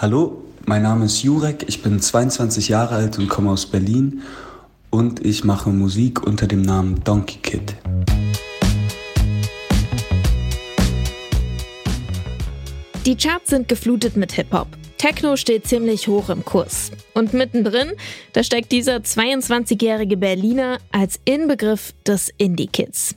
Hallo, 0.00 0.42
mein 0.64 0.80
Name 0.80 1.04
ist 1.04 1.22
Jurek, 1.24 1.66
ich 1.68 1.82
bin 1.82 2.00
22 2.00 2.70
Jahre 2.70 2.94
alt 2.94 3.18
und 3.18 3.28
komme 3.28 3.50
aus 3.50 3.66
Berlin 3.66 4.22
und 4.88 5.22
ich 5.26 5.44
mache 5.44 5.68
Musik 5.68 6.26
unter 6.26 6.46
dem 6.46 6.62
Namen 6.62 7.04
Donkey 7.04 7.36
Kid. 7.42 7.74
Die 13.04 13.14
Charts 13.14 13.50
sind 13.50 13.68
geflutet 13.68 14.16
mit 14.16 14.32
Hip-Hop. 14.32 14.68
Techno 14.96 15.36
steht 15.36 15.66
ziemlich 15.66 16.08
hoch 16.08 16.30
im 16.30 16.46
Kurs. 16.46 16.92
Und 17.12 17.34
mittendrin, 17.34 17.92
da 18.32 18.42
steckt 18.42 18.72
dieser 18.72 18.96
22-jährige 18.96 20.16
Berliner 20.16 20.78
als 20.92 21.20
Inbegriff 21.26 21.92
des 22.06 22.32
Indie-Kids. 22.38 23.16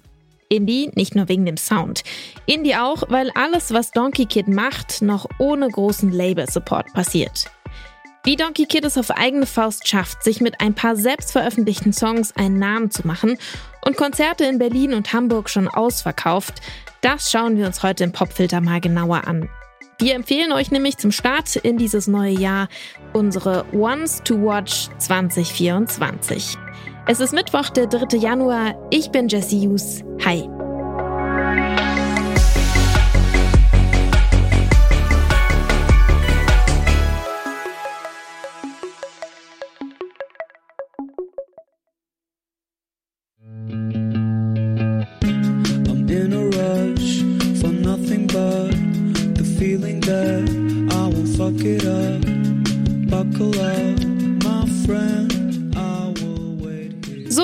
Indie 0.53 0.91
nicht 0.95 1.15
nur 1.15 1.27
wegen 1.29 1.45
dem 1.45 1.57
Sound. 1.57 2.03
Indie 2.45 2.75
auch, 2.75 3.03
weil 3.09 3.31
alles, 3.31 3.73
was 3.73 3.91
Donkey 3.91 4.25
Kid 4.25 4.47
macht, 4.47 5.01
noch 5.01 5.27
ohne 5.39 5.67
großen 5.67 6.11
Label-Support 6.11 6.93
passiert. 6.93 7.45
Wie 8.25 8.37
Donkey 8.37 8.65
Kid 8.65 8.85
es 8.85 8.97
auf 8.97 9.11
eigene 9.11 9.45
Faust 9.45 9.85
schafft, 9.85 10.23
sich 10.23 10.39
mit 10.39 10.61
ein 10.61 10.73
paar 10.73 10.95
selbstveröffentlichten 10.95 11.91
Songs 11.91 12.33
einen 12.37 12.57
Namen 12.57 12.89
zu 12.89 13.05
machen 13.05 13.37
und 13.85 13.97
Konzerte 13.97 14.45
in 14.45 14.59
Berlin 14.59 14.93
und 14.93 15.11
Hamburg 15.11 15.49
schon 15.49 15.67
ausverkauft, 15.67 16.61
das 17.01 17.31
schauen 17.31 17.57
wir 17.57 17.65
uns 17.65 17.83
heute 17.83 18.05
im 18.05 18.13
Popfilter 18.13 18.61
mal 18.61 18.79
genauer 18.79 19.27
an. 19.27 19.49
Wir 19.99 20.15
empfehlen 20.15 20.53
euch 20.53 20.71
nämlich 20.71 20.97
zum 20.97 21.11
Start 21.11 21.55
in 21.57 21.77
dieses 21.77 22.07
neue 22.07 22.31
Jahr 22.31 22.69
unsere 23.11 23.65
Ones 23.73 24.21
to 24.23 24.35
Watch 24.35 24.87
2024. 24.99 26.57
Es 27.05 27.19
ist 27.19 27.33
Mittwoch, 27.33 27.69
der 27.69 27.87
3. 27.87 28.17
Januar. 28.17 28.75
Ich 28.89 29.11
bin 29.11 29.27
Jessie 29.27 29.67
Hughes. 29.67 30.03
Hi. 30.23 30.49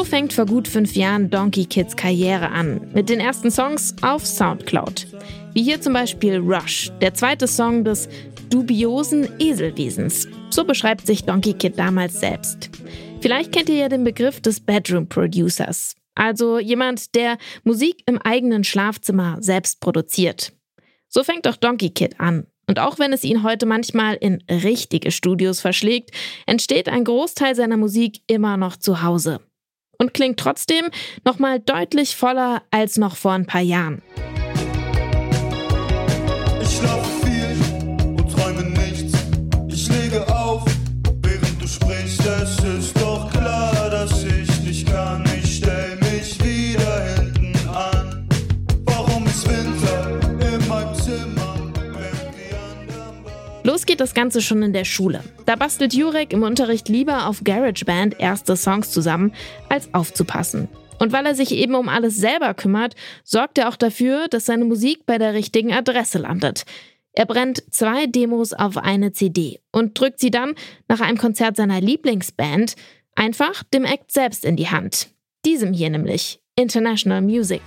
Fängt 0.10 0.34
vor 0.34 0.48
gut 0.48 0.68
fünf 0.68 0.96
Jahren 0.96 1.30
Donkey 1.30 1.66
Kids 1.66 1.96
Karriere 1.96 2.50
an, 2.50 2.90
mit 2.96 3.10
den 3.10 3.20
ersten 3.20 3.52
Songs 3.52 3.96
auf 4.02 4.26
Soundcloud. 4.26 5.06
Wie 5.54 5.62
hier 5.62 5.82
zum 5.82 5.94
Beispiel 5.94 6.38
Rush, 6.38 6.92
der 7.00 7.14
zweite 7.14 7.48
Song 7.48 7.84
des 7.84 8.10
dubiosen 8.50 9.30
Eselwesens. 9.40 10.28
So 10.50 10.66
beschreibt 10.66 11.06
sich 11.06 11.26
Donkey 11.26 11.54
Kid 11.54 11.78
damals 11.78 12.20
selbst. 12.20 12.72
Vielleicht 13.22 13.52
kennt 13.52 13.70
ihr 13.70 13.76
ja 13.76 13.88
den 13.88 14.04
Begriff 14.04 14.42
des 14.42 14.60
Bedroom 14.60 15.08
Producers, 15.08 15.96
also 16.16 16.58
jemand, 16.58 17.14
der 17.14 17.38
Musik 17.64 18.02
im 18.08 18.18
eigenen 18.18 18.64
Schlafzimmer 18.64 19.38
selbst 19.42 19.80
produziert. 19.80 20.54
So 21.08 21.24
fängt 21.24 21.48
auch 21.48 21.56
Donkey 21.56 21.92
Kid 21.92 22.20
an. 22.20 22.48
Und 22.66 22.80
auch 22.80 22.98
wenn 22.98 23.14
es 23.14 23.24
ihn 23.24 23.44
heute 23.44 23.68
manchmal 23.68 24.16
in 24.16 24.44
richtige 24.50 25.12
Studios 25.12 25.62
verschlägt, 25.62 26.12
entsteht 26.48 26.90
ein 26.90 27.04
Großteil 27.04 27.54
seiner 27.54 27.78
Musik 27.78 28.22
immer 28.28 28.58
noch 28.58 28.76
zu 28.76 29.04
Hause 29.04 29.40
und 30.00 30.14
klingt 30.14 30.40
trotzdem 30.40 30.86
nochmal 31.26 31.60
deutlich 31.60 32.16
voller 32.16 32.64
als 32.72 32.98
noch 32.98 33.16
vor 33.16 33.34
ein 33.34 33.46
paar 33.46 33.62
Jahren. 33.62 34.02
Los 53.70 53.86
geht 53.86 54.00
das 54.00 54.16
Ganze 54.16 54.42
schon 54.42 54.64
in 54.64 54.74
der 54.74 54.84
Schule. 54.84 55.24
Da 55.46 55.56
bastelt 55.56 55.94
Jurek 55.94 56.34
im 56.34 56.42
Unterricht 56.42 56.90
lieber 56.90 57.28
auf 57.28 57.44
GarageBand 57.44 58.20
erste 58.20 58.58
Songs 58.58 58.90
zusammen, 58.90 59.32
als 59.70 59.94
aufzupassen. 59.94 60.70
Und 60.98 61.14
weil 61.14 61.24
er 61.28 61.36
sich 61.36 61.52
eben 61.52 61.76
um 61.76 61.88
alles 61.88 62.16
selber 62.16 62.56
kümmert, 62.56 62.96
sorgt 63.24 63.60
er 63.60 63.70
auch 63.70 63.76
dafür, 63.76 64.28
dass 64.28 64.48
seine 64.48 64.66
Musik 64.66 65.06
bei 65.06 65.20
der 65.20 65.36
richtigen 65.36 65.72
Adresse 65.72 66.18
landet. 66.18 66.64
Er 67.14 67.28
brennt 67.28 67.64
zwei 67.70 68.08
Demos 68.08 68.54
auf 68.54 68.76
eine 68.76 69.12
CD 69.12 69.60
und 69.72 70.00
drückt 70.00 70.20
sie 70.20 70.32
dann 70.32 70.56
nach 70.88 71.02
einem 71.02 71.20
Konzert 71.20 71.56
seiner 71.56 71.80
Lieblingsband 71.80 72.74
einfach 73.14 73.62
dem 73.72 73.86
Act 73.86 74.12
selbst 74.12 74.46
in 74.46 74.56
die 74.56 74.70
Hand. 74.70 75.10
Diesem 75.46 75.74
hier 75.74 75.92
nämlich, 75.92 76.42
International 76.56 77.22
Music. 77.22 77.62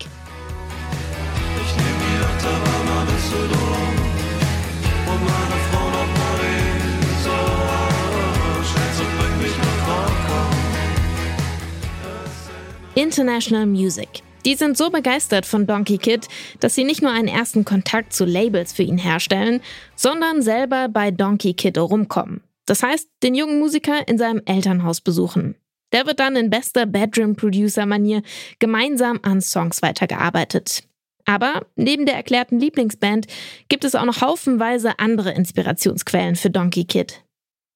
International 13.03 13.67
Music. 13.67 14.23
Die 14.45 14.55
sind 14.55 14.77
so 14.77 14.89
begeistert 14.89 15.45
von 15.45 15.67
Donkey 15.67 15.99
Kid, 15.99 16.29
dass 16.61 16.77
sie 16.77 16.85
nicht 16.85 17.03
nur 17.03 17.11
einen 17.11 17.27
ersten 17.27 17.65
Kontakt 17.65 18.13
zu 18.13 18.25
Labels 18.25 18.73
für 18.73 18.85
ihn 18.85 18.97
herstellen, 18.97 19.61
sondern 19.97 20.41
selber 20.41 20.89
bei 20.89 21.11
Donkey 21.11 21.55
Kid 21.55 21.79
rumkommen. 21.79 22.43
Das 22.65 22.85
heißt, 22.85 23.09
den 23.25 23.35
jungen 23.35 23.59
Musiker 23.59 24.07
in 24.07 24.19
seinem 24.19 24.41
Elternhaus 24.45 25.01
besuchen. 25.01 25.57
Der 25.93 26.07
wird 26.07 26.21
dann 26.21 26.37
in 26.37 26.49
bester 26.49 26.87
Bedroom-Producer-Manier 26.87 28.23
gemeinsam 28.61 29.19
an 29.23 29.41
Songs 29.41 29.83
weitergearbeitet. 29.83 30.85
Aber 31.25 31.63
neben 31.75 32.07
der 32.07 32.15
erklärten 32.15 32.61
Lieblingsband 32.61 33.27
gibt 33.69 33.83
es 33.85 33.97
auch 33.97 34.05
noch 34.05 34.21
haufenweise 34.21 35.01
andere 35.01 35.33
Inspirationsquellen 35.33 36.37
für 36.37 36.51
Donkey 36.51 36.85
Kid. 36.85 37.25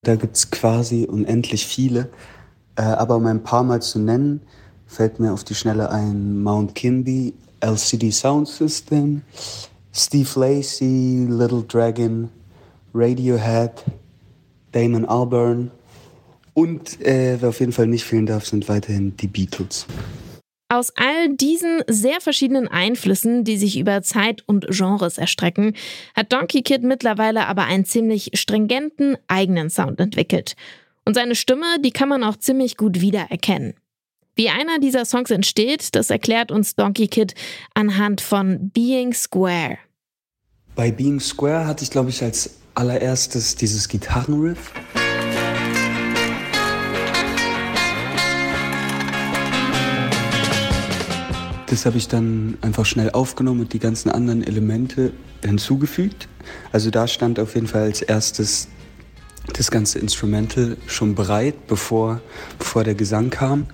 Da 0.05 0.15
gibt 0.15 0.37
es 0.37 0.53
quasi 0.53 1.05
unendlich 1.05 1.67
viele, 1.67 2.11
äh, 2.77 2.83
aber 2.83 3.17
um 3.17 3.27
ein 3.27 3.43
paar 3.43 3.65
Mal 3.65 3.83
zu 3.83 3.99
nennen, 3.99 4.43
fällt 4.87 5.21
mir 5.21 5.33
auf 5.33 5.45
die 5.45 5.55
Schnelle 5.55 5.91
ein 5.91 6.43
Mount 6.43 6.75
Kinby, 6.75 7.35
LCD 7.61 8.11
Sound 8.11 8.49
System, 8.49 9.23
Steve 9.93 10.29
Lacey, 10.39 11.27
Little 11.29 11.63
Dragon, 11.63 12.29
Radiohead, 12.95 13.85
Damon 14.73 15.05
Albarn 15.05 15.71
und 16.57 17.01
äh, 17.03 17.37
wer 17.39 17.51
auf 17.51 17.61
jeden 17.61 17.73
Fall 17.73 17.87
nicht 17.87 18.05
fehlen 18.05 18.25
darf, 18.25 18.47
sind 18.47 18.67
weiterhin 18.69 19.15
die 19.19 19.27
Beatles. 19.27 19.87
Aus 20.69 20.91
all 20.97 21.37
diesen 21.37 21.83
sehr 21.87 22.21
verschiedenen 22.21 22.67
Einflüssen, 22.67 23.45
die 23.45 23.57
sich 23.57 23.79
über 23.79 24.03
Zeit 24.03 24.43
und 24.47 24.67
Genres 24.71 25.19
erstrecken, 25.19 25.75
hat 26.15 26.33
Donkey 26.33 26.63
Kid 26.63 26.83
mittlerweile 26.83 27.47
aber 27.47 27.65
einen 27.65 27.85
ziemlich 27.85 28.31
stringenten 28.35 29.17
eigenen 29.29 29.71
Sound 29.71 30.01
entwickelt. 30.01 30.57
Und 31.05 31.15
seine 31.15 31.35
Stimme, 31.35 31.67
die 31.85 31.93
kann 31.93 32.09
man 32.09 32.25
auch 32.25 32.37
ziemlich 32.37 32.77
gut 32.77 33.01
wiedererkennen. 33.01 33.75
Wie 34.39 34.51
einer 34.51 34.79
dieser 34.79 35.07
Songs 35.07 35.31
entsteht, 35.31 35.95
das 35.95 36.11
erklärt 36.11 36.53
uns 36.53 36.75
Donkey 36.77 37.09
Kid 37.09 37.33
anhand 37.73 38.21
von 38.21 38.69
Being 38.69 39.15
Square. 39.15 39.79
Bei 40.75 40.91
Being 40.91 41.21
Square 41.21 41.67
hatte 41.67 41.85
ich, 41.85 41.91
glaube 41.91 42.11
ich, 42.11 42.23
als 42.23 42.51
allererstes 42.75 43.57
dieses 43.57 43.89
Gitarrenriff. 43.89 44.73
Das 51.69 51.87
habe 51.87 51.97
ich 51.97 52.07
dann 52.07 52.59
einfach 52.61 52.85
schnell 52.85 53.09
aufgenommen 53.13 53.61
und 53.61 53.73
die 53.73 53.79
ganzen 53.79 54.11
anderen 54.11 54.47
Elemente 54.47 55.15
hinzugefügt. 55.43 56.29
Also 56.73 56.91
da 56.91 57.09
stand 57.09 57.41
auf 57.41 57.55
jeden 57.55 57.69
Fall 57.69 57.85
als 57.85 58.03
erstes 58.03 58.69
das 59.55 59.71
ganze 59.71 59.99
Instrumental 59.99 60.77
schon 60.87 61.15
bereit, 61.15 61.67
bevor, 61.69 62.21
bevor 62.59 62.85
der 62.85 62.95
Gesang 62.95 63.31
kam. 63.31 63.67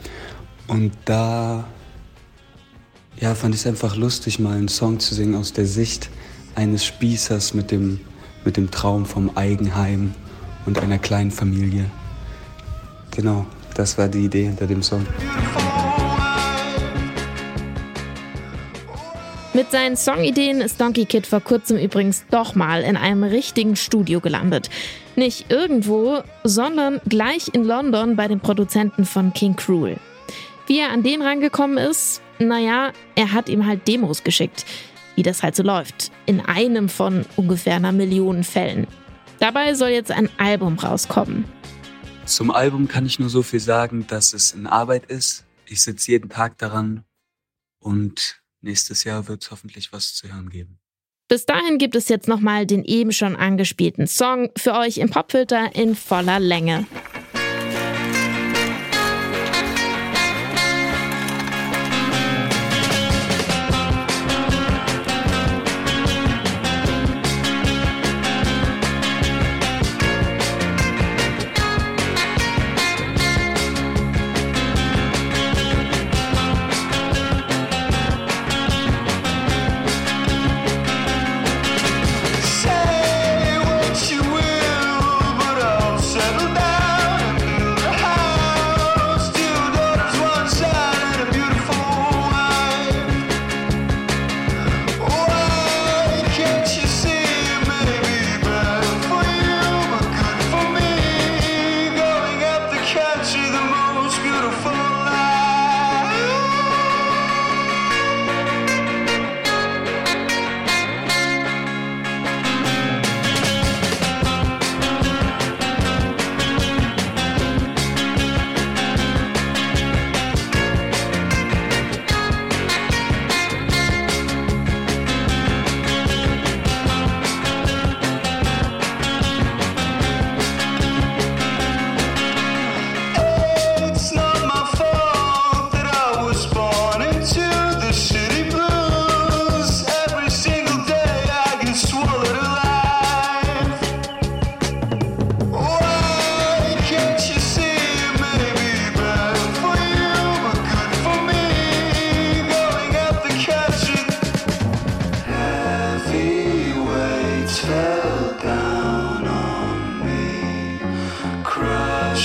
Und 0.69 0.93
da 1.05 1.65
ja, 3.21 3.35
fand 3.35 3.55
ich 3.55 3.61
es 3.61 3.67
einfach 3.67 3.97
lustig, 3.97 4.39
mal 4.39 4.57
einen 4.57 4.69
Song 4.69 4.99
zu 4.99 5.15
singen 5.15 5.37
aus 5.37 5.53
der 5.53 5.67
Sicht 5.67 6.11
eines 6.55 6.85
Spießers 6.85 7.55
mit 7.55 7.71
dem, 7.71 8.01
mit 8.45 8.57
dem 8.57 8.71
Traum 8.71 9.07
vom 9.07 9.37
Eigenheim 9.37 10.15
und 10.67 10.79
einer 10.79 10.99
kleinen 10.99 11.31
Familie. 11.31 11.85
Genau, 13.13 13.47
das 13.75 13.97
war 13.97 14.09
die 14.09 14.25
Idee 14.25 14.45
hinter 14.47 14.67
dem 14.67 14.83
Song. 14.83 15.07
Mit 19.55 19.71
seinen 19.71 19.97
Songideen 19.97 20.63
ist 20.63 20.81
Donkey 20.81 21.05
Kid 21.05 21.27
vor 21.27 21.41
kurzem 21.41 21.77
übrigens 21.77 22.25
doch 22.31 22.55
mal 22.55 22.83
in 22.83 22.97
einem 22.97 23.23
richtigen 23.23 23.77
Studio 23.77 24.21
gelandet. 24.21 24.71
Nicht 25.15 25.51
irgendwo, 25.51 26.23
sondern 26.43 27.01
gleich 27.07 27.51
in 27.53 27.65
London 27.65 28.17
bei 28.17 28.29
den 28.29 28.41
Produzenten 28.41 29.05
von 29.05 29.35
King 29.35 29.55
Cruel. 29.55 29.99
Wie 30.73 30.79
er 30.79 30.91
an 30.91 31.03
den 31.03 31.21
rangekommen 31.21 31.77
ist, 31.77 32.23
naja, 32.39 32.95
er 33.15 33.33
hat 33.33 33.51
ihm 33.51 33.67
halt 33.67 33.87
Demos 33.87 34.25
geschickt. 34.25 34.65
Wie 35.17 35.23
das 35.23 35.43
halt 35.43 35.55
so 35.55 35.63
läuft. 35.63 36.11
In 36.25 36.41
einem 36.41 36.89
von 36.89 37.27
ungefähr 37.37 37.75
einer 37.75 37.93
Million 37.93 38.43
Fällen. 38.43 38.87
Dabei 39.39 39.75
soll 39.75 39.91
jetzt 39.91 40.11
ein 40.11 40.31
Album 40.39 40.79
rauskommen. 40.79 41.45
Zum 42.25 42.51
Album 42.51 42.89
kann 42.89 43.05
ich 43.05 43.19
nur 43.19 43.29
so 43.29 43.43
viel 43.43 43.61
sagen, 43.61 44.07
dass 44.07 44.33
es 44.33 44.53
in 44.53 44.67
Arbeit 44.67 45.05
ist. 45.11 45.45
Ich 45.67 45.83
sitze 45.83 46.11
jeden 46.11 46.31
Tag 46.31 46.57
daran 46.57 47.05
und 47.79 48.41
nächstes 48.63 49.05
Jahr 49.05 49.29
wird 49.29 49.43
es 49.43 49.51
hoffentlich 49.51 49.93
was 49.93 50.15
zu 50.15 50.33
hören 50.33 50.49
geben. 50.49 50.79
Bis 51.29 51.45
dahin 51.45 51.77
gibt 51.77 51.97
es 51.97 52.09
jetzt 52.09 52.29
nochmal 52.29 52.65
den 52.65 52.83
eben 52.85 53.13
schon 53.13 53.37
angespielten 53.37 54.07
Song 54.07 54.49
für 54.57 54.73
euch 54.73 54.97
im 54.97 55.11
Popfilter 55.11 55.75
in 55.75 55.95
voller 55.95 56.41
Länge. 56.41 56.87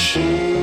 she 0.08 0.57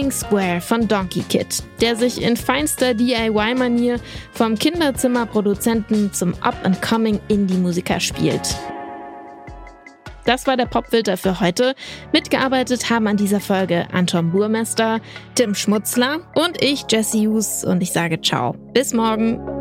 Being 0.00 0.10
Square 0.10 0.62
von 0.62 0.88
Donkey 0.88 1.20
Kid, 1.28 1.62
der 1.82 1.94
sich 1.94 2.22
in 2.22 2.34
feinster 2.34 2.94
DIY-Manier 2.94 4.00
vom 4.32 4.56
Kinderzimmerproduzenten 4.56 6.10
zum 6.14 6.32
Up-and-Coming 6.40 7.20
Indie-Musiker 7.28 8.00
spielt. 8.00 8.56
Das 10.24 10.46
war 10.46 10.56
der 10.56 10.64
Popfilter 10.64 11.18
für 11.18 11.40
heute. 11.40 11.74
Mitgearbeitet 12.14 12.88
haben 12.88 13.08
an 13.08 13.18
dieser 13.18 13.40
Folge 13.40 13.88
Anton 13.92 14.30
Burmester, 14.30 15.00
Tim 15.34 15.54
Schmutzler 15.54 16.20
und 16.34 16.64
ich, 16.64 16.86
Jesse 16.88 17.18
Hughes. 17.18 17.62
Und 17.62 17.82
ich 17.82 17.92
sage 17.92 18.22
ciao. 18.22 18.54
Bis 18.72 18.94
morgen. 18.94 19.59